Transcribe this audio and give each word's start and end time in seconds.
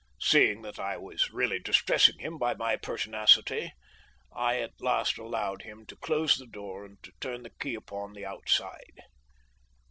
Seeing 0.19 0.63
that 0.63 0.79
I 0.79 0.97
was 0.97 1.29
really 1.31 1.59
distressing 1.59 2.17
him 2.17 2.39
by 2.39 2.55
my 2.55 2.75
pertinacity, 2.75 3.71
I 4.35 4.57
at 4.59 4.81
last 4.81 5.19
allowed 5.19 5.61
him 5.61 5.85
to 5.85 5.95
close 5.95 6.37
the 6.37 6.47
door 6.47 6.85
and 6.85 6.97
to 7.03 7.11
turn 7.21 7.43
the 7.43 7.51
key 7.51 7.75
upon 7.75 8.13
the 8.13 8.25
outside. 8.25 9.01